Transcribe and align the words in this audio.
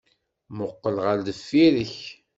Mmuqqel 0.51 0.97
ɣer 1.05 1.17
deffir-k! 1.27 1.97